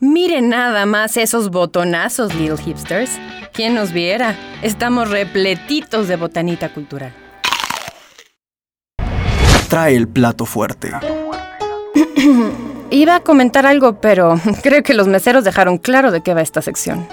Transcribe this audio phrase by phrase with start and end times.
[0.00, 3.10] Miren nada más esos botonazos, little hipsters.
[3.52, 4.36] ¿Quién nos viera?
[4.62, 7.12] Estamos repletitos de botanita cultural.
[9.68, 10.92] Trae el plato fuerte.
[12.90, 16.62] Iba a comentar algo, pero creo que los meseros dejaron claro de qué va esta
[16.62, 17.08] sección.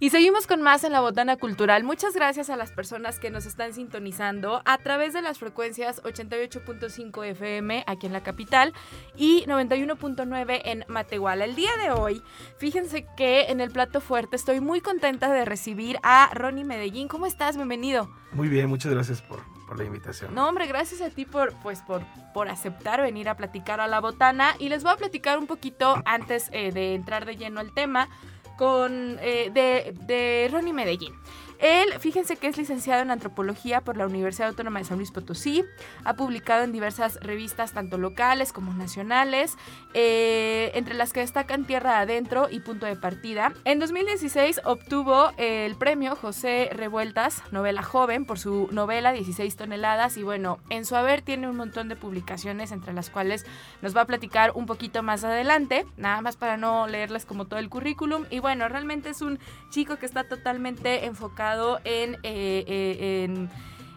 [0.00, 1.82] Y seguimos con más en la Botana Cultural.
[1.82, 7.24] Muchas gracias a las personas que nos están sintonizando a través de las frecuencias 88.5
[7.24, 8.74] FM aquí en la capital
[9.16, 11.44] y 91.9 en Matehuala.
[11.44, 12.22] El día de hoy,
[12.58, 17.08] fíjense que en el plato fuerte estoy muy contenta de recibir a Ronnie Medellín.
[17.08, 17.56] ¿Cómo estás?
[17.56, 18.08] Bienvenido.
[18.30, 20.32] Muy bien, muchas gracias por, por la invitación.
[20.32, 23.98] No, hombre, gracias a ti por, pues, por, por aceptar venir a platicar a la
[23.98, 24.54] botana.
[24.60, 28.08] Y les voy a platicar un poquito antes eh, de entrar de lleno al tema
[28.58, 31.14] con, eh, de, de Ronnie Medellín.
[31.58, 35.64] Él, fíjense que es licenciado en antropología por la Universidad Autónoma de San Luis Potosí,
[36.04, 39.56] ha publicado en diversas revistas tanto locales como nacionales,
[39.92, 43.52] eh, entre las que destacan Tierra Adentro y Punto de Partida.
[43.64, 50.16] En 2016 obtuvo el premio José Revueltas, novela joven, por su novela 16 toneladas.
[50.16, 53.44] Y bueno, en su haber tiene un montón de publicaciones entre las cuales
[53.82, 57.58] nos va a platicar un poquito más adelante, nada más para no leerles como todo
[57.58, 58.26] el currículum.
[58.30, 59.38] Y bueno, realmente es un
[59.70, 61.47] chico que está totalmente enfocado
[61.84, 63.50] en, eh, eh, en,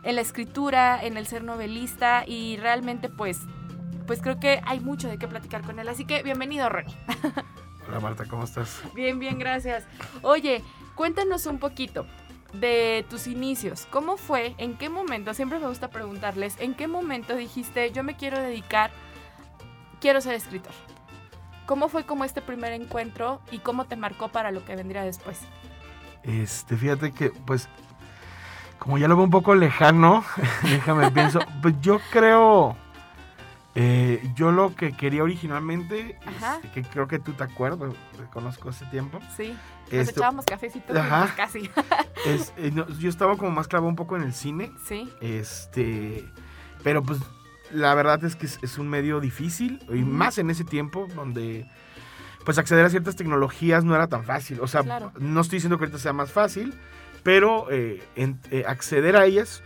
[0.04, 3.40] en, la escritura, en el ser novelista y realmente pues,
[4.08, 5.90] pues creo que hay mucho de qué platicar con él.
[5.90, 6.96] Así que bienvenido, Ronnie.
[7.88, 8.82] Hola Marta, ¿cómo estás?
[8.94, 9.84] Bien, bien, gracias.
[10.22, 10.64] Oye,
[10.96, 12.06] cuéntanos un poquito
[12.54, 13.86] de tus inicios.
[13.90, 14.56] ¿Cómo fue?
[14.58, 15.34] ¿En qué momento?
[15.34, 18.92] Siempre me gusta preguntarles, ¿en qué momento dijiste, yo me quiero dedicar,
[20.00, 20.74] quiero ser escritor?
[21.66, 25.40] ¿Cómo fue como este primer encuentro y cómo te marcó para lo que vendría después?
[26.24, 27.68] Este, fíjate que, pues,
[28.80, 30.24] como ya lo veo un poco lejano,
[30.64, 32.76] déjame pienso, pues yo creo,
[33.76, 36.18] eh, yo lo que quería originalmente,
[36.60, 39.20] este, que creo que tú te acuerdas, te conozco hace tiempo.
[39.36, 39.56] Sí,
[39.92, 41.34] nos Esto- echábamos cafecito Ajá.
[41.36, 41.70] casi.
[42.26, 46.28] es- eh, no, yo estaba como más clavado un poco en el cine, sí, este,
[46.84, 47.20] pero pues
[47.72, 51.66] la verdad es que es, es un medio difícil, y más en ese tiempo donde
[52.46, 54.60] pues acceder a ciertas tecnologías no era tan fácil.
[54.62, 55.12] O sea, Claro.
[55.20, 56.74] no estoy diciendo que ahorita sea más fácil,
[57.24, 59.62] pero eh, en- eh, acceder a ellas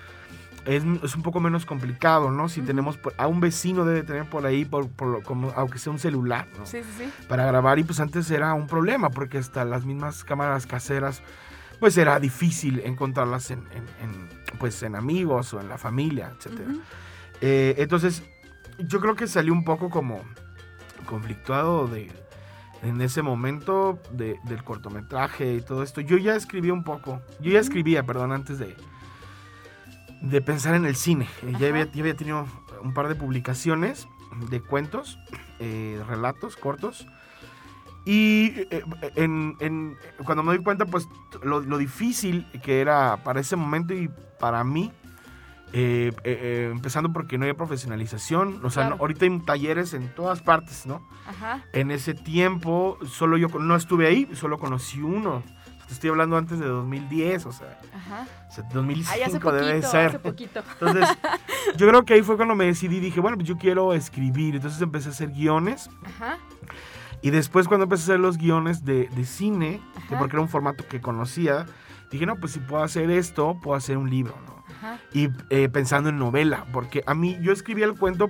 [0.65, 2.49] es, es un poco menos complicado, ¿no?
[2.49, 5.93] Si tenemos, por- a un vecino debe tener por ahí, por, por como, aunque sea
[5.93, 6.65] un celular, ¿no?
[6.65, 7.13] sí, sí, sí.
[7.27, 11.21] Para grabar y pues antes era un problema porque hasta las mismas cámaras caseras
[11.79, 16.69] pues era difícil encontrarlas en, en- en, pues en amigos o en la familia, etcétera.
[16.71, 16.81] Ujú.
[17.41, 18.23] Eh, entonces,
[18.79, 20.21] yo creo que salió un poco como
[21.05, 22.11] conflictuado de,
[22.85, 26.01] en ese momento de- del cortometraje y todo esto.
[26.01, 28.75] Yo ya escribí un poco, yo ya escribía, perdón, antes de,
[30.21, 31.27] de pensar en el cine.
[31.43, 32.45] Eh, ya, había, ya había tenido
[32.81, 34.07] un par de publicaciones
[34.49, 35.17] de cuentos,
[35.59, 37.07] eh, relatos cortos.
[38.05, 38.83] Y eh,
[39.15, 41.07] en- en- cuando me doy cuenta, pues
[41.43, 44.09] lo, lo difícil que era para ese momento y
[44.39, 44.91] para mí,
[45.77, 48.95] eh, eh, eh, empezando porque no había profesionalización, o sea, Claro.
[48.95, 51.05] no- ahorita hay talleres en todas partes, ¿no?
[51.27, 51.63] Ajá.
[51.73, 55.43] En ese tiempo, solo yo no estuve ahí, solo conocí uno.
[55.87, 58.25] Te estoy hablando antes de 2010, o sea, Ajá.
[58.49, 60.07] o sea, Ay, 2005 hace poquito, debe ser.
[60.07, 60.63] hace poquito.
[60.79, 61.09] Entonces,
[61.77, 64.55] yo creo que ahí fue cuando me decidí, dije, bueno, pues yo quiero escribir.
[64.55, 65.89] Entonces empecé a hacer guiones.
[66.05, 66.37] Ajá.
[67.21, 70.49] Y después cuando empecé a hacer los guiones de, de cine, que porque era un
[70.49, 71.65] formato que conocía,
[72.11, 74.54] dije, no, pues si puedo hacer esto, puedo hacer un libro, ¿no?
[74.93, 74.99] Ajá.
[75.13, 78.29] Y eh, pensando en novela, porque a mí yo escribía el cuento,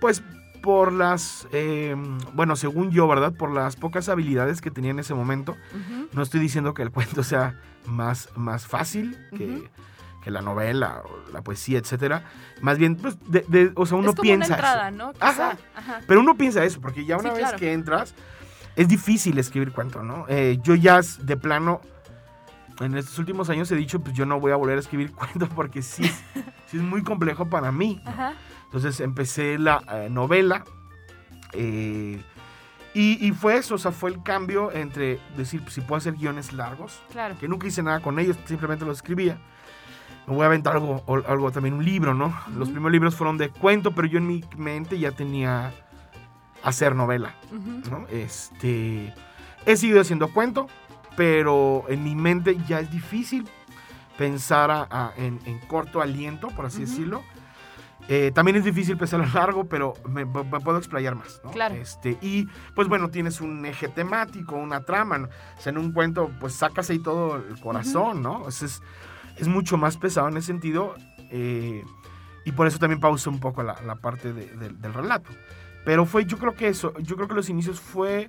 [0.00, 0.22] pues
[0.62, 1.96] por las, eh,
[2.34, 3.32] bueno, según yo, ¿verdad?
[3.32, 5.56] Por las pocas habilidades que tenía en ese momento.
[6.12, 9.70] No estoy diciendo que el cuento sea más, más fácil que,
[10.22, 12.24] que la novela o la poesía, etcétera.
[12.60, 14.98] Más bien, pues, de, de- o sea, uno es como piensa una entrada, eso.
[14.98, 15.12] ¿no?
[15.14, 15.26] Quizá.
[15.28, 15.58] Ajá.
[15.76, 16.00] Ajá.
[16.06, 17.58] Pero uno piensa eso, porque ya una Sí, vez claro.
[17.58, 18.14] que entras,
[18.76, 20.26] es difícil escribir cuento, ¿no?
[20.28, 21.80] Eh, yo ya de plano,
[22.80, 25.48] en estos últimos años he dicho, pues yo no voy a volver a escribir cuento
[25.48, 26.04] porque sí,
[26.66, 28.00] sí es muy complejo para mí.
[28.04, 28.10] ¿no?
[28.10, 28.34] Ajá.
[28.64, 30.64] Entonces empecé la eh, novela.
[31.52, 32.22] eh,
[32.92, 36.14] y, y fue eso, o sea, fue el cambio entre decir, pues, si puedo hacer
[36.14, 37.36] guiones largos, Claro.
[37.38, 39.38] que nunca hice nada con ellos, simplemente los escribía.
[40.26, 42.34] Me voy a aventar algo, algo también, un libro, ¿no?
[42.48, 42.72] Los Ujú.
[42.72, 45.72] primeros libros fueron de cuento, pero yo en mi mente ya tenía
[46.64, 47.90] hacer novela, Ujú.
[47.90, 48.06] ¿no?
[48.08, 49.14] Este,
[49.66, 50.66] he seguido haciendo cuento,
[51.16, 53.48] pero en mi mente ya es difícil
[54.18, 57.22] pensar a- a- en, en corto aliento, por así decirlo.
[58.08, 61.50] Eh, también es difícil pensar a largo, pero me, me puedo explayar más, ¿no?
[61.52, 61.74] Claro.
[61.76, 65.28] Este, y pues bueno, tienes un eje temático, una trama, ¿no?
[65.28, 68.40] O sea, en un cuento, pues sacas ahí todo el corazón, ¿no?
[68.42, 68.82] O sea, es,
[69.36, 70.94] es mucho más pesado en ese sentido.
[71.30, 71.84] eh,
[72.44, 75.30] y por eso también pausa un poco la, la parte de- de- del relato.
[75.84, 78.28] Pero fue, yo creo que eso, yo creo que los inicios fue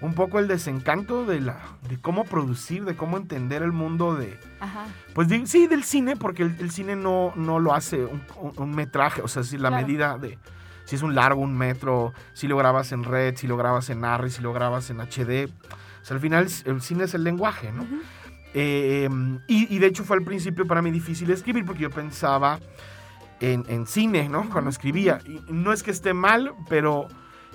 [0.00, 1.58] un poco el desencanto de la
[1.88, 4.84] de cómo producir, de cómo entender el mundo de Ajá.
[5.14, 8.52] pues de- sí del cine porque el, el cine no, no lo hace un, un-
[8.56, 9.86] un metraje, o sea, si la Claro.
[9.86, 10.38] medida de
[10.84, 14.04] si es un largo, un metro, si lo grabas en red, si lo grabas en
[14.04, 17.72] ARRI, si lo grabas en HD, o sea, al final el cine es el lenguaje,
[17.72, 17.84] ¿no?
[18.54, 19.08] Eh,
[19.48, 22.60] y, y de hecho fue al principio para mí difícil escribir porque yo pensaba
[23.40, 24.48] en, en cine, ¿no?
[24.48, 25.18] Cuando escribía.
[25.26, 27.08] Y no es que esté mal, pero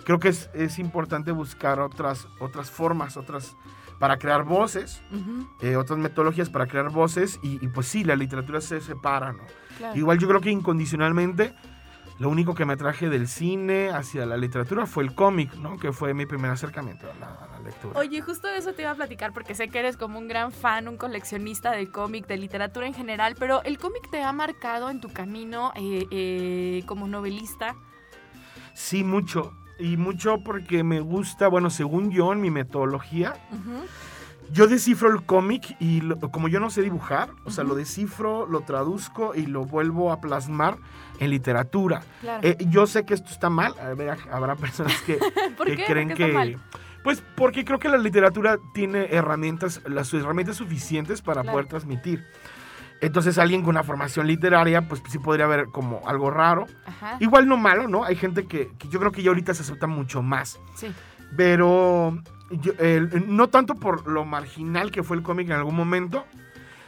[0.03, 3.55] creo que es, es importante buscar otras, otras formas, otras
[3.99, 5.47] para crear voces, Ujú.
[5.61, 9.43] eh, otras metodologías para crear voces y, y pues sí, la literatura se separa, ¿no?
[9.77, 9.95] Claro.
[9.97, 11.53] Igual yo creo que incondicionalmente
[12.17, 15.77] lo único que me traje del cine hacia la literatura fue el cómic, ¿no?
[15.77, 17.99] Que fue mi primer acercamiento a la, a la lectura.
[17.99, 20.51] Oye, justo de eso te iba a platicar porque sé que eres como un gran
[20.51, 24.89] fan, un coleccionista del cómic, de literatura en general, pero ¿el cómic te ha marcado
[24.89, 27.75] en tu camino eh, eh, como novelista?
[28.73, 29.53] Sí, mucho.
[29.81, 33.33] Y mucho porque me gusta, bueno, según yo, en mi metodología,
[34.51, 38.45] yo descifro el cómic y lo- como yo no sé dibujar, o sea, lo descifro,
[38.45, 40.77] lo traduzco y lo vuelvo a plasmar
[41.19, 42.03] en literatura.
[42.21, 42.47] Claro.
[42.47, 45.81] Eh, yo sé que esto está mal, a ver, habrá personas que, creen ¿Por qué
[45.81, 46.27] está que...
[46.33, 46.57] mal?
[47.03, 51.53] Pues porque creo que la literatura tiene herramientas, las herramientas suficientes para Claro.
[51.55, 52.23] poder transmitir.
[53.01, 56.67] Entonces alguien con una formación literaria, pues sí podría ver como algo raro.
[56.85, 57.17] Ajá.
[57.19, 58.03] Igual no malo, ¿no?
[58.03, 60.59] Hay gente que, que yo creo que ya ahorita se acepta mucho más.
[60.75, 60.93] Sí.
[61.35, 62.17] Pero
[62.51, 62.73] yo-
[63.27, 66.25] no tanto por lo marginal que fue el cómic en algún momento,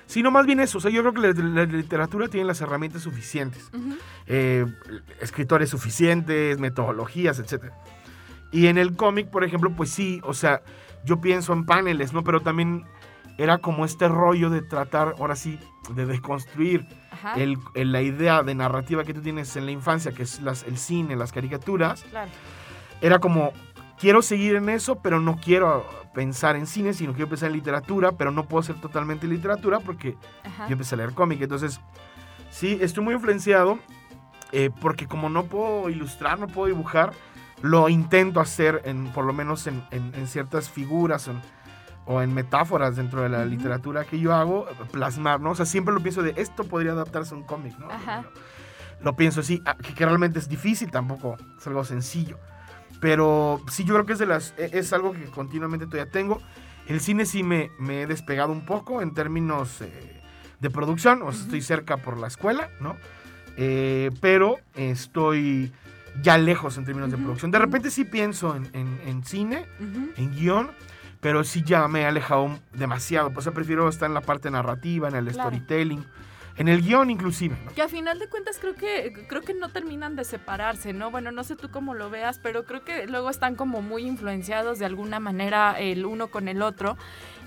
[0.05, 0.77] sino más bien eso.
[0.77, 3.71] O sea, yo creo que la, la literatura tiene las herramientas suficientes.
[4.27, 4.65] Eh,
[5.21, 7.71] escritores suficientes, metodologías, etc.
[8.51, 10.61] Y en el cómic, por ejemplo, pues sí, o sea,
[11.05, 12.23] yo pienso en paneles, ¿no?
[12.23, 12.83] Pero también
[13.37, 15.57] era como este rollo de tratar, ahora sí,
[15.93, 16.85] de desconstruir
[17.35, 20.63] el- el- la idea de narrativa que tú tienes en la infancia, que es las-
[20.63, 22.29] el cine, las caricaturas, Claro.
[23.01, 23.51] era como,
[23.99, 28.11] quiero seguir en eso, pero no quiero pensar en cine, sino quiero pensar en literatura,
[28.11, 30.67] pero no puedo ser totalmente literatura porque Ajá.
[30.67, 31.41] yo empecé a leer cómic.
[31.41, 31.81] Entonces,
[32.51, 33.79] sí, estoy muy influenciado
[34.55, 37.11] eh, porque como no puedo ilustrar, no puedo dibujar,
[37.63, 41.41] lo intento hacer en, por lo menos en, en- en ciertas figuras en-
[42.05, 43.49] o en metáforas dentro de la Ujú.
[43.49, 45.51] literatura que yo hago, plasmar, ¿no?
[45.51, 47.89] O sea, siempre lo pienso de esto podría adaptarse a un cómic, ¿no?
[47.89, 48.23] Ajá.
[48.23, 48.31] Lo,
[49.11, 52.37] lo pienso así, ah, que, que realmente es difícil, tampoco es algo sencillo.
[52.99, 56.41] Pero sí, yo creo que es, de las, e- es algo que continuamente todavía tengo.
[56.87, 60.21] El cine sí me, me he despegado un poco en términos eh,
[60.59, 62.95] de producción, o sea, estoy cerca por la escuela, ¿no?
[63.57, 65.71] Eh, pero estoy
[66.21, 67.51] ya lejos en términos de Ujú, producción.
[67.51, 69.65] De repente sí pienso en, en- en cine,
[70.15, 70.71] en guion,
[71.23, 73.31] pero sí ya me he alejado demasiado.
[73.31, 75.49] Pues yo prefiero estar en la parte narrativa, en el Claro.
[75.49, 76.05] storytelling,
[76.57, 77.73] en el guion inclusive, ¿no?
[77.73, 81.09] Que a final de cuentas creo que creo que no terminan de separarse, ¿no?
[81.09, 84.77] Bueno, no sé tú cómo lo veas, pero creo que luego están como muy influenciados
[84.77, 86.95] de alguna manera el uno con el otro.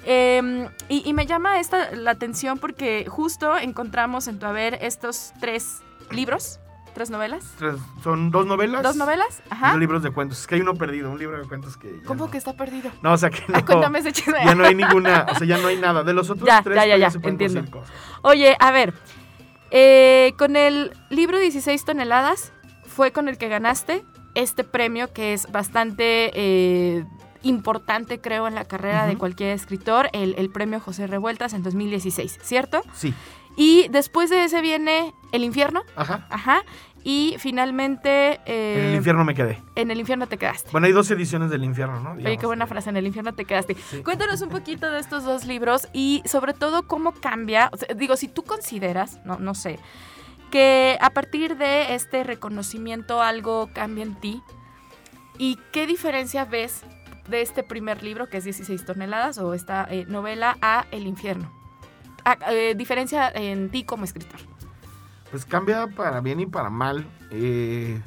[0.04, 5.32] Eh, y, y me llama esta la atención porque justo encontramos en tu haber estos
[5.40, 5.80] tres
[6.10, 6.58] libros,
[6.96, 7.44] tres novelas.
[7.58, 8.82] Tres- son dos novelas.
[8.82, 9.42] ¿Dos novelas?
[9.50, 9.72] Ajá.
[9.72, 10.40] Dos libros de cuentos.
[10.40, 11.98] Es que hay uno perdido, un libro de cuentos que.
[12.00, 12.90] ya ¿Cómo no- que está perdido?
[13.02, 13.58] No, o sea que no.
[13.58, 14.38] Ah, cuéntame ese chisme.
[14.42, 16.02] ya no hay ninguna, o sea, ya no hay nada.
[16.04, 17.70] De los otros Ya, tres ya, ya, todavía ya, se entiendo.
[17.70, 17.94] cosas.
[18.22, 18.94] Oye, a ver,
[19.70, 22.52] eh, con el libro 16 toneladas
[22.86, 24.02] fue con el que ganaste
[24.34, 27.04] este premio que es bastante eh,
[27.42, 32.38] importante, creo, en la carrera de cualquier escritor, el, el premio José Revueltas en 2016,
[32.42, 32.82] ¿cierto?
[32.94, 33.14] Sí.
[33.56, 36.26] Y después de ese viene El Infierno, Ajá.
[36.30, 36.62] ajá,
[37.02, 39.62] y finalmente eh, en el infierno me quedé.
[39.76, 40.70] en el infierno te quedaste.
[40.72, 42.10] Bueno, hay dos ediciones del infierno, ¿no?
[42.10, 42.40] Oye, Digamos.
[42.40, 43.74] qué buena frase, en el infierno te quedaste.
[43.74, 44.02] Sí.
[44.02, 48.16] Cuéntanos un poquito de estos dos libros y sobre todo cómo cambia, o sea, digo,
[48.16, 49.78] si tú consideras, no, no sé,
[50.50, 54.42] que a partir de este reconocimiento algo cambia en ti
[55.38, 56.82] y qué diferencia ves
[57.28, 61.52] de este primer libro, que es 16 toneladas, o esta eh, novela, a El infierno.
[62.50, 64.40] Eh, diferencia en ti como escritor.
[65.30, 67.06] Pues cambia para bien y para mal.
[67.30, 68.00] Eh,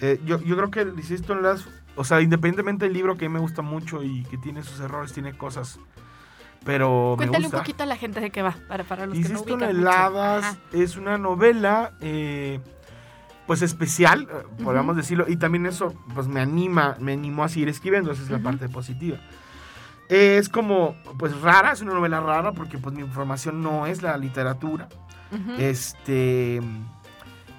[0.00, 3.28] eh, yo, yo creo que el 16 toneladas, o sea, independientemente del libro que a
[3.28, 5.78] mí me gusta mucho y que tiene sus errores, tiene cosas,
[6.64, 7.58] pero Cuéntale me un gusta.
[7.58, 10.44] poquito a la gente de qué va, para, para los que no 16 ubican toneladas
[10.44, 10.58] Ajá.
[10.72, 12.60] es una novela, eh,
[13.46, 14.28] pues especial,
[14.62, 18.30] podríamos decirlo, y también eso, pues me anima, me animó a seguir escribiendo, esa es
[18.30, 19.18] la parte positiva.
[20.08, 24.16] Es como, pues rara, es una novela rara porque pues mi formación no es la
[24.16, 24.88] literatura.
[25.58, 26.60] Este.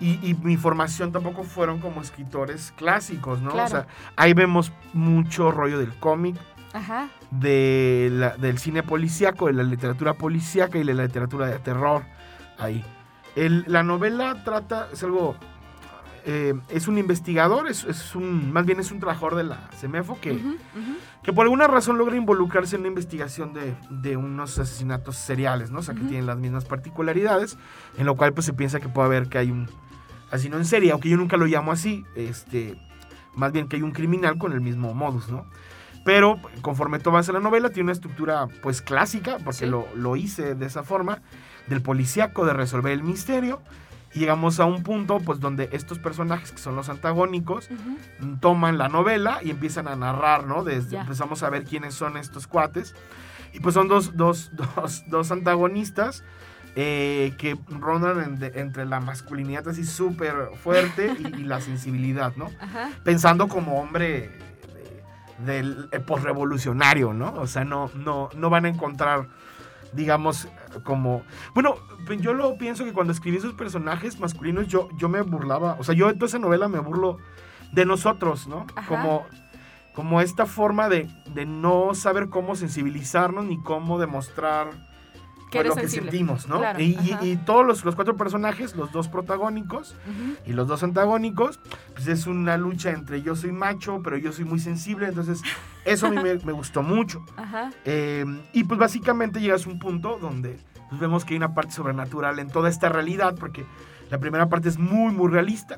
[0.02, 3.52] Y, y mi formación tampoco fueron como escritores clásicos, ¿no?
[3.52, 3.66] Claro.
[3.66, 6.38] O sea, ahí vemos mucho rollo del cómic,
[6.74, 7.10] Ajá.
[7.32, 12.04] de la- del cine policíaco, de la literatura policíaca y de la literatura de terror.
[12.58, 12.84] Ahí.
[13.36, 15.36] El- la novela trata, es algo
[16.32, 20.20] eh, es un investigador, es, es un, más bien es un trabajador de la CEMEFO
[20.22, 20.40] que,
[21.24, 25.80] que por alguna razón logra involucrarse en una investigación de, de unos asesinatos seriales, ¿no?
[25.80, 26.10] O sea, que Ujú.
[26.10, 27.58] tienen las mismas particularidades,
[27.98, 29.68] en lo cual pues se piensa que puede haber que hay un
[30.30, 32.78] asesino en serie, aunque yo nunca lo llamo así, este,
[33.34, 35.46] más bien que hay un criminal con el mismo modus, ¿no?
[36.06, 39.66] Pero conforme tú avanza la novela, tiene una estructura pues clásica, porque Sí.
[39.66, 41.22] lo, lo hice de esa forma,
[41.68, 43.62] del policíaco, de resolver el misterio.
[44.14, 47.70] Y llegamos a un punto pues donde estos personajes que son los antagónicos
[48.40, 50.64] toman la novela y empiezan a narrar, ¿no?
[50.64, 52.96] Desde empezamos a ver quiénes son estos cuates.
[53.54, 56.24] Y pues son dos, dos, dos, dos antagonistas
[56.76, 62.36] eh, que rondan en- de- entre la masculinidad así súper fuerte y, y la sensibilidad,
[62.36, 62.50] ¿no?
[62.60, 62.90] Ajá.
[63.04, 64.30] Pensando como hombre
[65.40, 67.34] de- del eh, posrevolucionario, ¿no?
[67.36, 69.28] O sea, no, no, no van a encontrar,
[69.94, 70.48] digamos,
[70.84, 71.24] como...
[71.54, 71.76] Bueno,
[72.20, 75.96] yo lo pienso que cuando escribí esos personajes masculinos, yo, yo me burlaba, o sea,
[75.96, 77.18] yo en toda esa novela me burlo
[77.72, 78.66] de nosotros, ¿no?
[78.76, 78.88] Ajá.
[78.88, 79.26] Como,
[79.94, 84.89] como esta forma de, de no saber cómo sensibilizarnos ni cómo demostrar
[85.52, 86.12] Que eres lo que sensible.
[86.12, 86.60] sentimos, ¿no?
[86.60, 90.36] Claro, y, y- y todos los, los cuatro personajes, los dos protagónicos, Ujú.
[90.46, 91.60] y los dos antagónicos,
[91.94, 95.42] pues es una lucha entre yo soy macho, pero yo soy muy sensible, entonces
[95.86, 97.26] eso a mí me, me gustó mucho.
[97.38, 97.72] Ajá.
[97.86, 101.72] Eh, y pues básicamente llegas a un punto donde pues, vemos que hay una parte
[101.74, 103.66] sobrenatural en toda esta realidad, porque
[104.12, 105.78] la primera parte es muy, muy realista,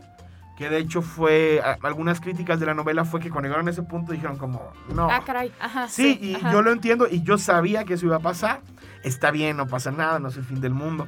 [0.58, 3.72] que de hecho fue, a- algunas críticas de la novela fue que cuando llegaron a
[3.72, 5.10] ese punto dijeron como, no.
[5.10, 5.52] Ah, caray.
[5.60, 5.88] Ajá.
[5.88, 6.52] Sí, y ajá.
[6.52, 8.60] yo lo entiendo y yo sabía que eso iba a pasar.
[9.04, 11.08] Está bien, no pasa nada, no es el fin del mundo.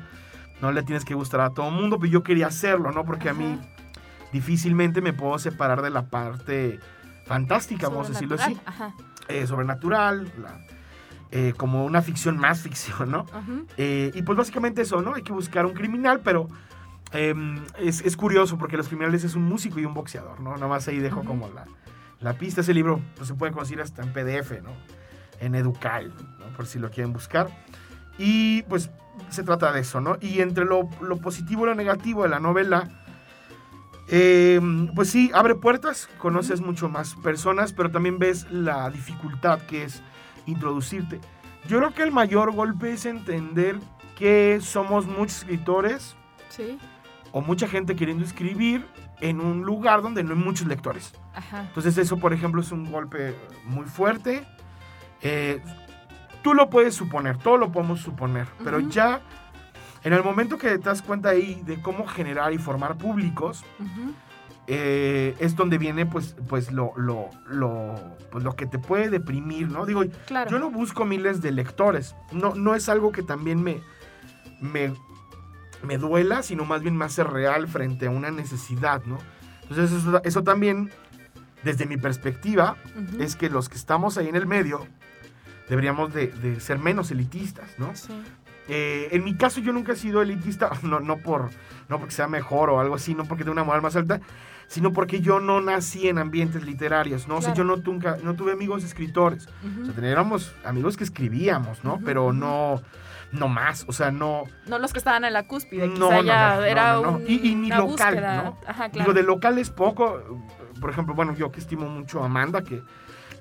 [0.61, 3.03] No le tienes que gustar a todo el mundo, pero yo quería hacerlo, ¿no?
[3.05, 3.59] Porque a mí
[4.31, 6.79] difícilmente me puedo separar de la parte
[7.25, 8.53] fantástica, vamos a decirlo así.
[8.55, 8.93] Sobrenatural,
[9.29, 10.59] eh, sobrenatural, la-
[11.31, 13.25] eh, como una ficción más ficción, ¿no?
[13.77, 15.13] Eh, y pues básicamente eso, ¿no?
[15.15, 16.47] Hay que buscar un criminal, pero
[17.11, 17.33] eh,
[17.79, 20.53] es, es curioso porque los criminales es un músico y un boxeador, ¿no?
[20.55, 21.65] Nada más ahí dejo como la,
[22.19, 22.61] la pista.
[22.61, 24.71] Ese libro pues, se puede conseguir hasta en PDF, ¿no?
[25.39, 26.45] En Educal, ¿no?
[26.55, 27.47] Por si lo quieren buscar.
[28.17, 28.89] Y pues
[29.29, 30.17] se trata de eso, ¿no?
[30.21, 32.89] Y entre lo, lo positivo y lo negativo de la novela,
[34.07, 34.59] eh,
[34.95, 40.01] pues sí, abre puertas, conoces mucho más personas, pero también ves la dificultad que es
[40.45, 41.19] introducirte.
[41.67, 43.79] Yo creo que el mayor golpe es entender
[44.17, 46.15] que somos muchos escritores
[46.49, 46.77] Sí.
[47.31, 48.85] o mucha gente queriendo escribir
[49.21, 51.13] en un lugar donde no hay muchos lectores.
[51.33, 51.61] Ajá.
[51.61, 53.33] Entonces eso, por ejemplo, es un golpe
[53.65, 54.45] muy fuerte.
[55.21, 55.61] Eh,
[56.43, 59.21] tú lo puedes suponer, todo lo podemos suponer, pero ya
[60.03, 63.63] en el momento que te das cuenta ahí de cómo generar y formar públicos,
[64.67, 67.95] eh, es donde viene pues, pues, lo, lo, lo,
[68.31, 69.85] pues lo que te puede deprimir, ¿no?
[69.85, 70.49] Digo, Claro.
[70.51, 73.81] yo no busco miles de lectores, no, no es algo que también me,
[74.61, 74.93] me,
[75.83, 79.17] me duela, sino más bien me hace real frente a una necesidad, ¿no?
[79.63, 80.91] Entonces eso, eso también,
[81.63, 82.77] desde mi perspectiva,
[83.19, 84.85] es que los que estamos ahí en el medio
[85.69, 87.95] deberíamos de, de ser menos elitistas, ¿no?
[87.95, 88.13] Sí.
[88.69, 91.49] Eh, en mi caso yo nunca he sido elitista, no, no, por,
[91.89, 94.21] no porque sea mejor o algo así, no porque tenga una moral más alta,
[94.67, 97.35] sino porque yo no nací en ambientes literarios, ¿no?
[97.37, 97.77] O sea, yo Claro.
[97.77, 99.47] no, nunca, no tuve amigos escritores.
[99.63, 99.81] Ujú.
[99.81, 101.95] O sea, teníamos amigos que escribíamos, ¿no?
[101.95, 102.33] Ujú, Pero ujú.
[102.33, 102.81] no,
[103.33, 104.43] no más, o sea, no...
[104.65, 107.49] No los que estaban en la cúspide, No, quizá no, ya no, era un- Y-
[107.49, 108.43] y ni una local, búsqueda.
[108.43, 108.57] ¿no?
[108.65, 109.11] Ajá, claro.
[109.11, 110.23] Digo, de local es poco.
[110.79, 112.81] Por ejemplo, bueno, yo que estimo mucho a Amanda, que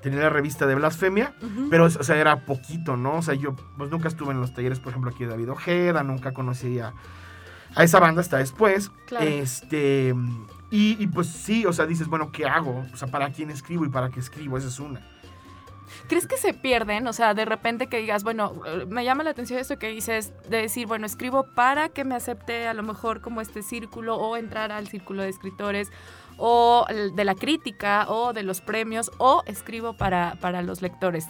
[0.03, 1.33] tenía la revista de Blasfemia,
[1.69, 3.15] pero, o sea, era poquito, ¿no?
[3.15, 6.03] O sea, yo pues nunca estuve en los talleres, por ejemplo, aquí de David Ojeda,
[6.03, 6.93] nunca conocí a,
[7.73, 8.91] a esa banda hasta después.
[9.07, 9.25] Claro.
[9.25, 10.13] Este,
[10.69, 12.85] y, y, pues sí, o sea, dices, bueno, ¿qué hago?
[12.93, 14.57] O sea, ¿para quién escribo y para qué escribo?
[14.57, 15.01] Esa es una.
[16.07, 17.07] ¿Crees que se pierden?
[17.07, 20.57] O sea, de repente que digas, bueno, me llama la atención esto que dices, de
[20.57, 24.71] decir, bueno, escribo para que me acepte a lo mejor como este círculo o entrar
[24.71, 25.91] al círculo de escritores
[26.37, 26.85] o
[27.15, 31.27] de la crítica o de los premios o escribo para, para los lectores,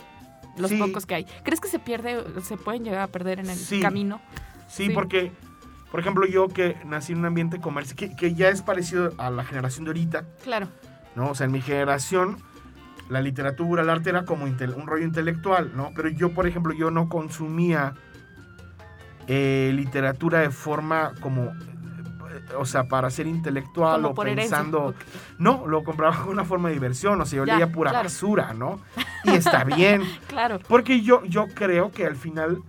[0.57, 0.77] los Sí.
[0.77, 1.25] pocos que hay.
[1.43, 3.79] ¿Crees que se pierde, se pueden llegar a perder en el Sí.
[3.81, 4.21] camino?
[4.67, 4.93] Sí, Sí.
[4.93, 5.31] porque,
[5.91, 9.29] por ejemplo, yo que nací en un ambiente comercial, que, que ya es parecido a
[9.29, 10.67] la generación de ahorita, Claro.
[11.15, 11.29] ¿no?
[11.29, 12.37] O sea, en mi generación,
[13.09, 15.91] la literatura, el arte era como un rollo intelectual, ¿no?
[15.95, 17.93] Pero yo, por ejemplo, yo no consumía
[19.27, 21.53] eh, literatura de forma como,
[22.57, 24.93] o sea, para ser intelectual Como o pensando...
[25.37, 28.05] No, lo compraba como una forma de diversión, o sea, yo Ya, leía pura claro.
[28.05, 28.79] basura, ¿no?
[29.25, 30.59] Y está bien, Claro.
[30.67, 32.61] porque yo, yo creo que al final,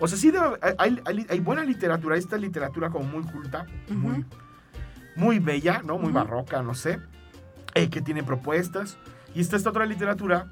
[0.00, 4.12] o sea, sí debe- hay, hay- hay buena literatura, esta literatura como muy culta, muy,
[4.20, 4.24] Ujú.
[5.16, 5.98] muy bella, ¿no?
[5.98, 6.98] Muy barroca, no sé,
[7.74, 8.98] eh, que tiene propuestas.
[9.34, 10.48] Y está esta otra literatura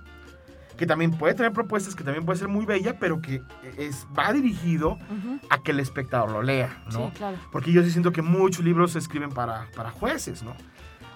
[0.80, 3.42] que también puede tener propuestas, que también puede ser muy bella, pero que
[3.76, 5.38] es, va dirigido Ujú.
[5.50, 7.08] a que el espectador lo lea, ¿no?
[7.08, 7.36] Sí, claro.
[7.52, 10.54] Porque yo sí siento que muchos libros se escriben para, para jueces, ¿no?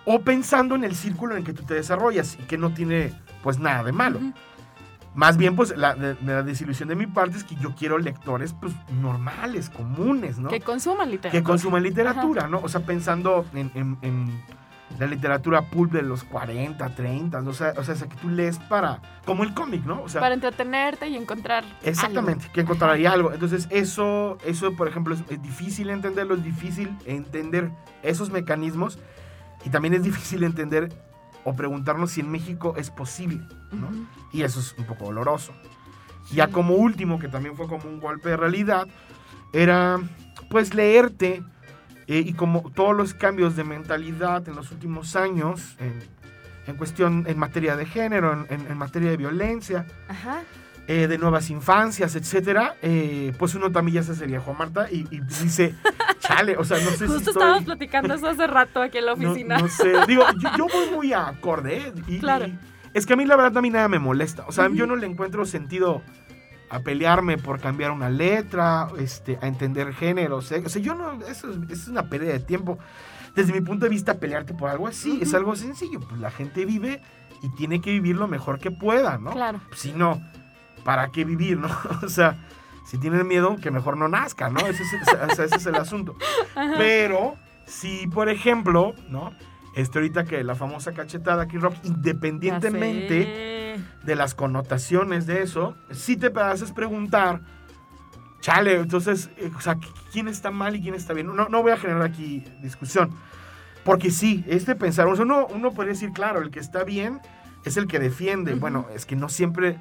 [0.04, 3.18] O pensando en el círculo en el que tú te desarrollas y que no tiene,
[3.42, 4.18] pues, nada de malo.
[4.18, 4.35] Ujú.
[5.14, 8.52] Más bien, pues, la, de- la desilusión de mi parte es que yo quiero lectores,
[8.52, 10.50] pues, normales, comunes, ¿no?
[10.50, 11.40] Que consuman literatura.
[11.40, 12.61] que consuman literatura, ¿no?
[12.62, 14.42] O sea, pensando en, en- en
[14.99, 18.59] la literatura pulp de los 40, 30, o sea, o sea, esa que tú lees
[18.59, 20.03] para, como el cómic, ¿no?
[20.03, 21.64] O sea, Para entretenerte y encontrar.
[21.83, 23.33] exactamente, que encontrar ahí algo.
[23.33, 27.71] Entonces, eso, eso por ejemplo, es, es difícil entenderlo, es difícil entender
[28.03, 28.99] esos mecanismos
[29.64, 30.91] y también es difícil entender
[31.45, 33.81] o preguntarnos si en México es posible, algo.
[33.81, 33.88] ¿no?
[33.88, 34.07] Ujú.
[34.33, 35.53] Y eso es un poco doloroso.
[36.33, 38.87] Ya como último, que también fue como un golpe de realidad,
[39.53, 39.99] era
[40.50, 41.43] pues leerte
[42.07, 45.93] eh, y como todos los cambios de mentalidad en los últimos años en,
[46.67, 50.43] en cuestión, en materia de género, en, en- en materia de violencia, Ajá.
[50.87, 55.07] eh, de nuevas infancias, etcétera, eh, pues uno también ya se sería Juan Marta y,
[55.11, 55.75] y dice,
[56.21, 57.33] chale, o sea, no sé si Justo estoy...
[57.33, 59.59] estábamos platicando eso hace rato aquí en la oficina.
[59.59, 61.93] no sé, digo, yo, yo voy muy acorde.
[62.09, 62.47] Y, Claro.
[62.47, 62.59] y
[62.95, 64.45] es que a mí la verdad a mí nada me molesta.
[64.47, 66.01] O sea, yo no le encuentro sentido
[66.71, 70.50] a pelearme por cambiar una letra, este, a entender géneros.
[70.52, 70.62] ¿eh?
[70.64, 72.78] O sea, yo no, eso es, eso es una pérdida de tiempo.
[73.35, 76.00] Desde mi punto de vista, pelearte por algo así es algo sencillo.
[76.00, 77.02] Pues la gente vive
[77.42, 79.33] y tiene que vivir lo mejor que pueda, ¿no?
[79.33, 79.61] Claro.
[79.75, 80.23] Si no,
[80.85, 81.68] ¿para qué vivir, no?
[82.02, 82.37] O sea,
[82.87, 84.61] si tienen miedo, que mejor no nazca, ¿no?
[84.61, 86.16] Ese es, ese es el asunto.
[86.54, 87.35] Pero,
[87.66, 89.33] si por ejemplo, ¿no?
[89.75, 96.16] Este, ahorita que la famosa cachetada aquí rock, independientemente de las connotaciones de eso, si
[96.16, 97.40] te haces preguntar,
[98.40, 99.76] chale, entonces, eh, o sea,
[100.12, 101.26] ¿quién está mal y quién está bien?
[101.35, 103.11] No, no voy a generar aquí discusión.
[103.85, 107.21] Porque sí, este pensar, o sea, uno, uno podría decir, claro, el que está bien
[107.64, 108.54] es el que defiende.
[108.54, 109.76] Bueno, es que no siempre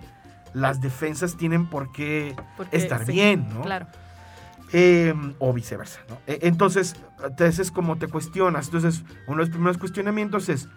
[0.54, 3.62] las defensas tienen por qué Porque- estar sí, bien, ¿no?
[3.62, 3.88] Claro.
[4.76, 6.18] Eh, o viceversa, ¿no?
[6.26, 8.66] Eh, Entonces, entonces es como te cuestionas.
[8.66, 10.68] Entonces, uno de los primeros cuestionamientos es,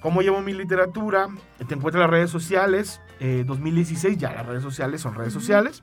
[0.00, 1.28] ¿cómo llevo mi literatura?
[1.58, 3.00] Te encuentras en las redes sociales.
[3.20, 5.82] eh, 2016, ya las redes sociales son redes sociales.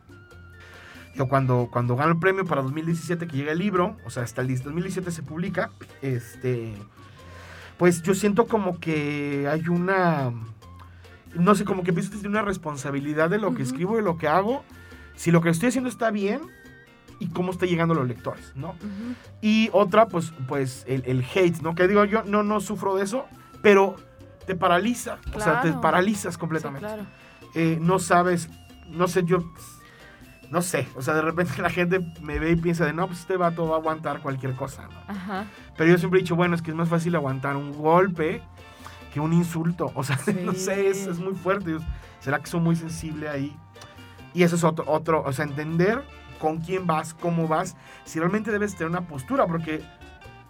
[1.16, 4.42] Yo cuando, cuando gano el premio para 2017 que llega el libro, o sea, hasta
[4.42, 5.70] el 2017 se publica,
[6.02, 6.74] este,
[7.78, 10.32] pues yo siento como que hay una,
[11.36, 13.72] no sé, como que empiezo a tener una responsabilidad de lo que Ujú.
[13.72, 14.64] escribo y lo que hago,
[15.16, 16.42] si lo que estoy haciendo está bien
[17.20, 18.70] y cómo está llegando a los lectores, ¿no?
[18.70, 19.16] Ujú.
[19.42, 21.76] Y otra, pues, pues el, el hate, ¿no?
[21.76, 23.26] Que digo, yo no, no sufro de eso,
[23.62, 23.96] pero
[24.46, 25.82] te paraliza, o sea, te Claro.
[25.82, 26.88] paralizas Sí, completamente.
[26.88, 27.04] claro.
[27.56, 28.50] Eh, no sabes,
[28.88, 29.44] no sé, yo,
[30.52, 33.20] no sé, o sea, de repente la gente me ve y piensa de, no, pues
[33.20, 35.00] este vato va a aguantar cualquier cosa, ¿no?
[35.08, 35.46] Ajá.
[35.78, 38.42] Pero yo siempre he dicho, bueno, es que es más fácil aguantar un golpe
[39.14, 40.60] que un insulto, o sea, no Sí.
[40.60, 41.78] sé, es, es muy fuerte,
[42.20, 43.56] ¿será que soy muy sensible ahí?
[44.34, 46.04] Y eso es otro, otro, o sea, entender
[46.40, 47.76] con quién vas, cómo vas,
[48.06, 49.82] si realmente debes tener una postura, porque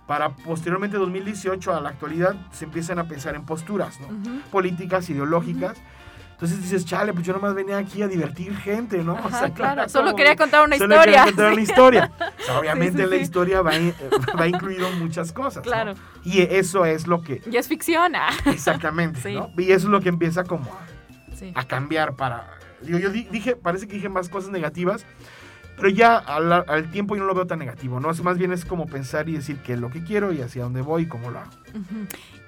[0.08, 4.08] para posteriormente 2018 a la actualidad se empiezan a pensar en posturas, ¿no?
[4.08, 4.42] Ujú.
[4.52, 5.78] políticas, ideológicas.
[6.32, 9.18] Entonces dices, chale, pues yo nomás venía aquí a divertir gente, ¿no?
[9.18, 9.76] Ajá, claro.
[9.82, 11.12] como- Solo quería contar una solo historia.
[11.26, 12.12] quería contar una historia.
[12.40, 13.94] O sea, obviamente Sí, sí, la historia va, in-
[14.40, 15.58] va incluido muchas cosas.
[15.58, 15.62] ¿no?
[15.64, 15.94] Claro.
[16.24, 18.16] Y eso es lo que, Y es ficción.
[18.16, 18.30] ah.
[18.46, 19.34] exactamente.
[19.34, 19.52] ¿no?
[19.58, 20.72] Y eso es lo que empieza como
[21.56, 22.48] a, a cambiar para...
[22.82, 25.06] Digo, yo di- dije, parece que dije más cosas negativas,
[25.80, 28.12] pero ya al, tiempo yo no lo veo tan negativo, ¿no?
[28.24, 30.82] Más bien es como pensar y decir qué es lo que quiero y hacia dónde
[30.82, 31.52] voy y cómo lo hago.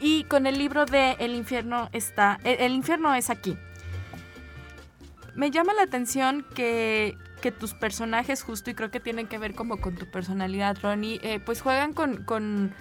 [0.01, 2.39] Y con el libro de El infierno está.
[2.43, 3.57] El, el infierno es aquí.
[5.33, 9.55] Me llama la atención que, que tus personajes, justo, y creo que tienen que ver
[9.55, 12.73] como con tu personalidad, Ronnie, eh, pues juegan con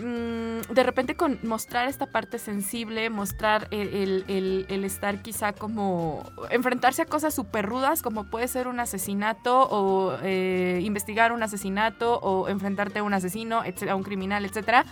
[0.00, 4.24] mm, de repente con mostrar esta parte sensible, mostrar el,
[4.68, 10.16] el- estar quizá como enfrentarse a cosas súper rudas como puede ser un asesinato o
[10.22, 14.84] eh, investigar un asesinato o enfrentarte a un asesino, a un criminal, etcétera.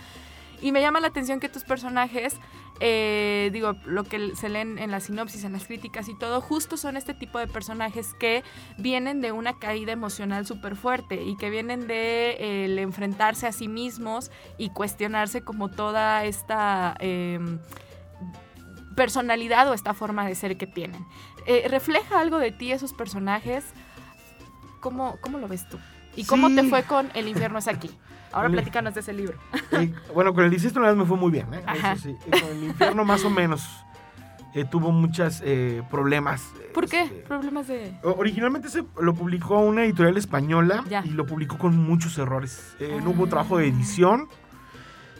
[0.61, 2.37] Y me llama la atención que tus personajes,
[2.79, 6.75] eh, digo, lo que se leen en la sinopsis, en las críticas y todo, justo
[6.75, 8.43] son este tipo de personajes que
[8.77, 13.67] vienen de una caída emocional súper fuerte y que vienen de el enfrentarse a sí
[13.67, 17.39] mismos y cuestionarse como toda esta eh,
[18.95, 21.05] personalidad o esta forma de ser que tienen.
[21.45, 23.65] Eh, ¿Refleja algo de ti esos personajes?
[24.81, 25.79] ¿Cómo, cómo lo ves tú?
[26.15, 26.55] ¿Y cómo Sí.
[26.55, 27.89] te fue con El infierno es aquí?
[28.31, 29.37] Ahora platícanos de ese libro.
[29.71, 31.61] Eh, bueno, con el 16 toneladas me fue muy bien, ¿eh?
[31.65, 31.93] Ajá.
[31.93, 32.15] Eso sí.
[32.31, 33.67] Eh, Con el infierno más o menos
[34.53, 35.41] eh, tuvo muchos
[35.89, 36.43] problemas.
[36.59, 37.03] eh, ¿Por qué?
[37.03, 37.95] este, Problemas de...
[38.03, 41.03] Originalmente se lo publicó una editorial española Ya.
[41.05, 42.75] y lo publicó con muchos errores.
[42.79, 43.29] Eh, No hubo Ah.
[43.29, 44.27] trabajo de edición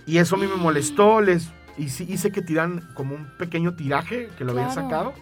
[0.05, 1.21] y eso a mí me molestó.
[1.21, 4.81] Les hice, hice que tiran como un pequeño tiraje que lo habían Claro.
[4.83, 5.13] sacado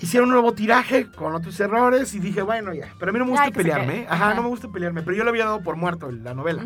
[0.00, 2.92] hicieron un nuevo tiraje con otros errores y dije, bueno, ya.
[2.98, 3.96] Pero a mí no me gusta Ay, pelearme.
[4.00, 4.06] ¿eh?
[4.08, 4.34] Ajá, Ajá.
[4.34, 5.02] no me gusta pelearme.
[5.02, 6.64] Pero yo lo había dado por muerto la novela.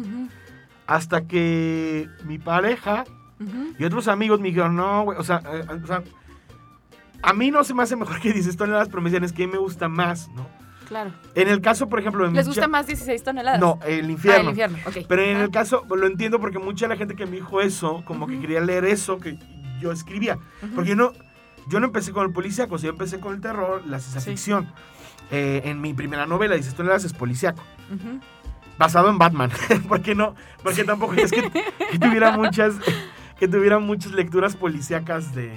[0.86, 3.04] Hasta que mi pareja
[3.40, 3.74] ujú.
[3.78, 6.02] y otros amigos me dijeron, no, güey, o sea, eh, o sea,
[7.22, 9.44] a mí no se me hace mejor que 16 toneladas, pero me decían, es que
[9.44, 10.46] a mí me gusta más, ¿no?
[10.86, 11.12] Claro.
[11.34, 13.58] En el caso, por ejemplo, ¿Les gusta más 16 toneladas?
[13.58, 14.42] No, el Ah, infierno.
[14.42, 14.96] el infierno, ok.
[15.08, 17.62] Pero en Ah, el caso, lo entiendo porque mucha de la gente que me dijo
[17.62, 19.38] eso, como que quería leer eso que
[19.80, 20.38] yo escribía.
[20.74, 21.12] Porque yo no,
[21.68, 24.30] yo no empecé con el policíaco, yo empecé con el terror, la ciencia Sí.
[24.30, 24.72] ficción.
[25.30, 27.62] Eh, en mi primera novela, dices, tú le das es policíaco.
[27.94, 28.20] Ujú.
[28.78, 29.50] Basado en Batman.
[29.88, 30.34] ¿Por qué no?
[30.62, 31.50] Porque tampoco es que,
[31.90, 32.74] que tuviera muchas
[33.38, 35.52] que tuviera muchas lecturas policíacas de,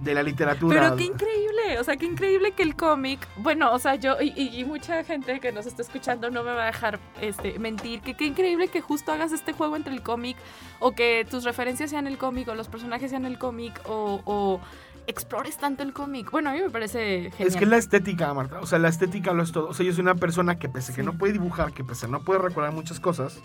[0.00, 0.80] de la literatura.
[0.80, 4.32] Pero qué increíble, o sea, qué increíble que el cómic, bueno, o sea, yo y,
[4.36, 8.00] y- y mucha gente que nos está escuchando no me va a dejar este, mentir,
[8.00, 10.36] que qué increíble que justo hagas este juego entre el cómic
[10.78, 14.60] o que tus referencias sean el cómic o los personajes sean el cómic o, o
[15.06, 16.30] explores tanto el cómic.
[16.30, 17.48] Bueno, a mí me parece genial.
[17.48, 18.60] Es que la estética, Marta.
[18.60, 19.68] O sea, la estética lo es todo.
[19.68, 21.06] O sea, yo soy una persona que pese que Sí.
[21.06, 23.40] no puede dibujar, que pese que no puede recordar muchas cosas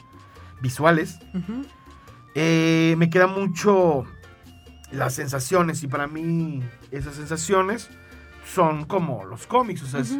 [0.62, 1.20] visuales,
[2.36, 4.04] eh, me queda mucho
[4.92, 5.84] las sensaciones.
[5.84, 7.90] Y para mí, esas sensaciones
[8.54, 9.84] son como los cómics.
[9.84, 10.16] O sea, es-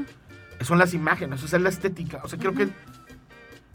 [0.62, 2.22] son las imágenes, o sea, es la estética.
[2.24, 2.70] O sea, creo que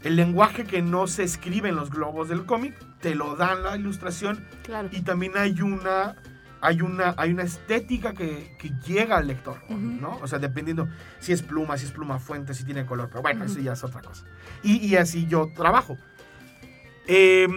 [0.03, 3.77] el lenguaje que no se escribe en los globos del cómic, te lo dan la
[3.77, 4.43] ilustración.
[4.63, 4.89] Claro.
[4.91, 6.15] Y también hay una.
[6.61, 9.57] Hay una, hay una estética que, que llega al lector.
[9.69, 10.19] ¿no?
[10.21, 10.87] O sea, dependiendo
[11.19, 13.09] si es pluma, si es pluma fuente, si tiene color.
[13.09, 14.25] Pero bueno, eso ya es otra cosa.
[14.63, 15.97] Y, y así yo trabajo.
[17.07, 17.47] Eh,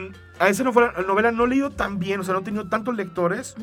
[0.40, 2.96] a esa novela, novela no he leído tan bien, o sea, no he tenido tantos
[2.96, 3.54] lectores.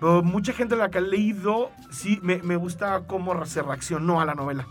[0.00, 4.20] Pero mucha gente a la que ha leído, sí, me, me gusta cómo se reaccionó
[4.20, 4.66] a la novela.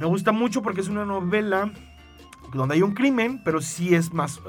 [0.00, 1.70] Me gusta mucho porque es una novela
[2.52, 4.40] donde hay un crimen, pero sí es más...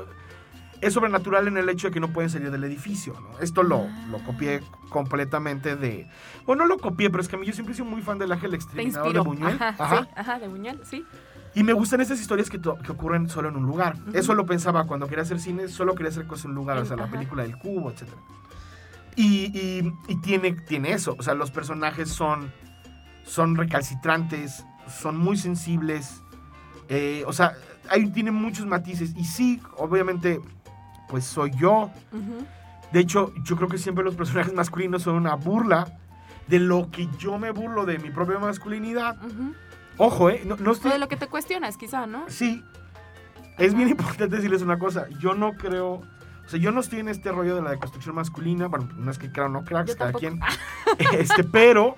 [0.82, 3.40] Es sobrenatural en el hecho de que no pueden salir del edificio, ¿no?
[3.40, 6.08] Esto lo, lo copié completamente de...
[6.46, 8.18] Bueno, no lo copié, pero es que a mí yo siempre he sido muy fan
[8.20, 9.20] del Ángel Te Exterminador de.
[9.22, 9.56] Buñuel.
[9.56, 10.02] Ajá, Ajá.
[10.04, 11.06] sí, ajá, de Buñuel, sí.
[11.56, 13.96] Y me gustan esas historias que, que ocurren solo en un lugar.
[14.14, 16.86] Eso lo pensaba cuando quería hacer cine, solo quería hacer cosas en un lugar, o
[16.86, 18.04] sea, la película del cubo, etc.
[19.16, 22.52] Y, y- y tiene, tiene eso, o sea, los personajes son,
[23.24, 26.22] son recalcitrantes, son muy sensibles,
[26.90, 27.54] eh, o sea,
[27.90, 29.14] ahí tiene muchos matices.
[29.16, 30.42] Y sí, obviamente,
[31.10, 31.90] pues soy yo.
[32.92, 35.98] De hecho, yo creo que siempre los personajes masculinos son una burla
[36.48, 39.18] de lo que yo me burlo de mi propia masculinidad.
[39.98, 40.42] Ojo, ¿eh?
[40.46, 40.92] No, no O estoy...
[40.92, 42.26] de lo que te cuestionas, quizá, ¿no?
[42.28, 42.64] Sí.
[43.58, 45.08] Es bien importante decirles una cosa.
[45.20, 45.94] Yo no creo.
[45.94, 48.68] O sea, yo no estoy en este rollo de la deconstrucción masculina.
[48.68, 50.40] Bueno, no es que crea o no es cada quien.
[51.14, 51.96] Este, pero.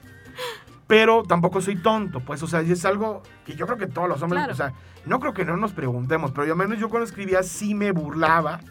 [0.85, 4.21] Pero tampoco soy tonto, pues, o sea, es algo que yo creo que todos los
[4.21, 4.53] hombres, Claro.
[4.53, 4.71] o sea,
[5.05, 7.91] no creo que no nos preguntemos, pero yo al menos yo cuando escribía sí me
[7.91, 8.61] burlaba.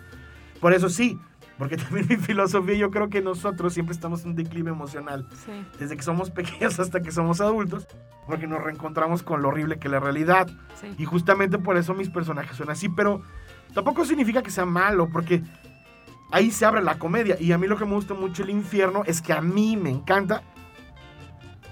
[0.61, 1.19] Por eso sí,
[1.59, 5.53] porque también mi filosofía, yo creo que nosotros siempre estamos en un declive emocional Sí.
[5.79, 7.87] desde que somos pequeños hasta que somos adultos,
[8.27, 10.49] porque nos reencontramos con lo horrible que es la realidad.
[10.81, 10.89] Sí.
[10.99, 13.23] Y justamente por eso mis personajes son así, pero
[13.75, 15.43] tampoco significa que sea malo, porque
[16.33, 17.37] ahí se abre la comedia.
[17.41, 19.91] Y a mí lo que me gusta mucho el infierno es que a mí me
[19.91, 20.43] encanta,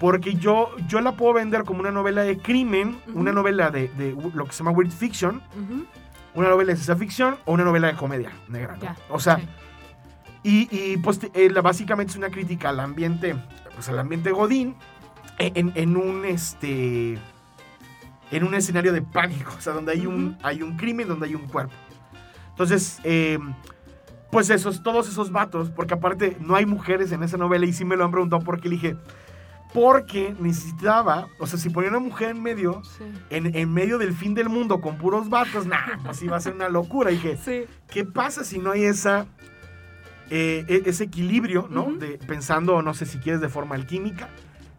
[0.00, 4.16] porque yo, yo la puedo vender como una novela de crimen, una novela de, de
[4.34, 5.40] lo que se llama weird fiction.
[6.34, 8.76] Una novela de ciencia ficción o una novela de comedia negra.
[9.08, 9.38] O sea,
[10.42, 13.34] y, y, pues eh, la- básicamente es una crítica al ambiente,
[13.74, 14.76] pues al ambiente godín,
[15.38, 17.18] e- en, en un este
[18.30, 21.34] en un escenario de pánico, o sea, donde hay un hay un crimen, donde hay
[21.34, 21.72] un cuerpo.
[22.50, 23.38] Entonces, eh,
[24.30, 27.84] pues esos todos esos vatos, porque aparte no hay mujeres en esa novela y sí
[27.84, 28.96] me lo han preguntado por qué dije
[29.74, 33.04] porque necesitaba, o sea, si ponía una mujer en medio, Sí.
[33.28, 36.54] en, en medio del fin del mundo con puros vatos, nah, pues iba a ser
[36.54, 37.10] una locura.
[37.10, 37.64] Y Sí.
[37.90, 39.26] ¿Qué pasa si no hay esa,
[40.30, 41.92] eh, e- ese equilibrio, ¿no?
[41.92, 44.28] De, pensando, no sé si quieres, de forma alquímica,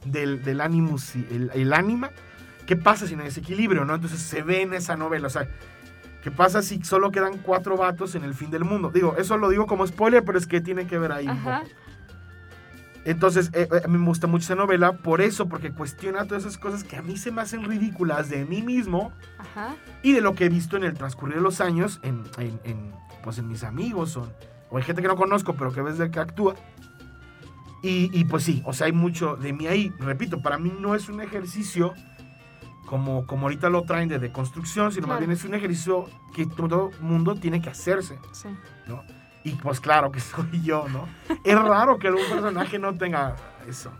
[0.06, 2.10] del, del animus el, el ánima.
[2.66, 3.94] ¿Qué pasa si no hay ese equilibrio, no?
[3.96, 5.48] Entonces se ve en esa novela, o sea,
[6.24, 8.92] ¿qué pasa si solo quedan cuatro vatos en el fin del mundo?
[8.94, 11.66] Digo, eso lo digo como spoiler, pero es que tiene que ver ahí un poco.
[13.06, 16.44] Entonces, eh, eh, a mí me gusta mucho esa novela por eso, porque cuestiona todas
[16.44, 19.76] esas cosas que a mí se me hacen ridículas de mí mismo Ajá.
[20.02, 22.92] y de lo que he visto en el transcurrir de los años en, en- en,
[23.24, 24.28] pues en mis amigos o,
[24.72, 26.56] o en gente que no conozco pero que ves de que actúa
[27.84, 30.96] y, y, pues sí, o sea hay mucho de mí ahí repito, para mí no
[30.96, 31.94] es un ejercicio
[32.88, 35.28] como, como ahorita lo traen de deconstrucción sino más Claro.
[35.28, 38.48] bien es un ejercicio que todo mundo tiene que hacerse Sí.
[38.88, 39.04] ¿no?
[39.46, 41.08] Y pues claro que soy yo, ¿no?
[41.46, 43.36] es raro que algún personaje no tenga
[43.70, 43.92] eso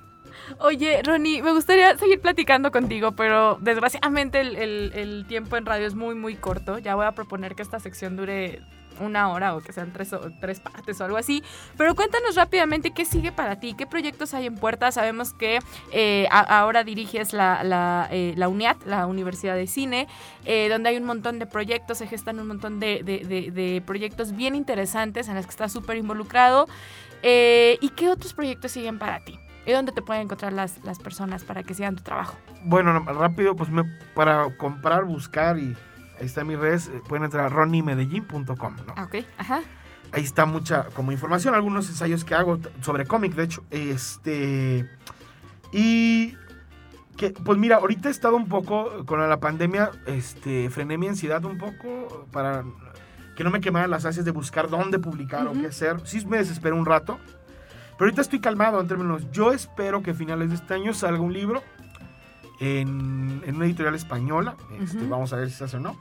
[0.60, 5.96] Oye, Ronnie, me gustaría seguir platicando contigo, pero desgraciadamente el- el tiempo en radio es
[5.96, 6.78] muy, muy corto.
[6.78, 8.62] Ya voy a proponer que esta sección dure
[9.00, 11.44] una hora o que sean tres, tres partes o algo así.
[11.78, 14.92] Pero cuéntanos rápidamente qué sigue para ti, qué proyectos hay en puerta.
[14.92, 15.60] Sabemos que
[15.92, 20.08] eh, ahora diriges la, la, eh, la, UNIAT, la Universidad de Cine,
[20.46, 24.56] eh, donde hay un montón de proyectos, se gestan un montón de, de proyectos bien
[24.56, 26.68] interesantes en los que estás súper involucrado.
[27.22, 29.40] ¿Y qué otros proyectos siguen para ti?
[29.66, 32.38] ¿Y dónde te pueden encontrar las, las personas para que sigan tu trabajo?
[32.64, 35.76] Bueno, rápido, pues me, para comprar, buscar y
[36.20, 39.04] ahí está mi redes, eh, pueden entrar a ronimedellín.com, ¿no?
[39.04, 39.62] Ok, ajá.
[40.12, 43.64] Ahí está mucha como información, algunos ensayos que hago sobre cómic, de hecho.
[43.70, 44.90] Este.
[45.72, 46.38] Y.
[47.18, 51.46] Que, pues mira, ahorita he estado un poco con la pandemia, este, frené mi ansiedad
[51.46, 52.66] un poco para
[53.38, 56.06] que no me quemaran las ansias de buscar dónde publicar o qué hacer.
[56.06, 57.18] Sí me desesperé un rato,
[57.98, 59.32] pero ahorita estoy calmado en términos.
[59.32, 61.64] Yo espero que a finales de este año salga un libro
[62.60, 64.56] en, una editorial española.
[64.80, 65.96] Este, vamos a ver si se hace o no.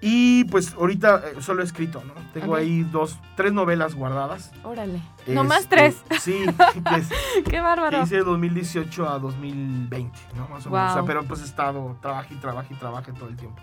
[0.00, 2.12] Y pues ahorita eh, solo he escrito, ¿no?
[2.34, 4.52] Tengo ahí dos, tres novelas guardadas.
[4.62, 5.00] Órale.
[5.26, 6.02] no más este, tres.
[6.20, 6.44] Sí,
[7.50, 7.98] Qué bárbaro.
[7.98, 10.48] Que hice de 2018 a 2020, ¿no?
[10.48, 10.90] Más o menos.
[10.90, 13.60] O sea, pero pues he estado, trabajé y trabajé y trabajé todo el tiempo.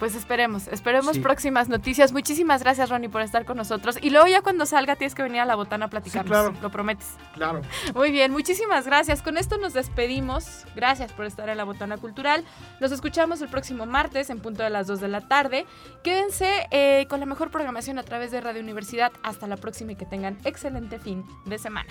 [0.00, 2.10] Pues esperemos, esperemos próximas noticias.
[2.12, 3.98] Muchísimas gracias, Ronnie, por estar con nosotros.
[4.00, 6.30] Y luego ya cuando salga tienes que venir a la botana a platicarnos.
[6.30, 6.54] claro.
[6.62, 7.16] Lo prometes.
[7.34, 7.60] Claro.
[7.94, 9.20] Muy bien, muchísimas gracias.
[9.20, 10.64] Con esto nos despedimos.
[10.74, 12.46] Gracias por estar en la botana cultural.
[12.80, 15.66] Nos escuchamos el próximo martes en punto de las 2 de la tarde.
[16.02, 19.12] Quédense eh, con la mejor programación a través de Radio Universidad.
[19.22, 21.90] Hasta la próxima y que tengan excelente fin de semana.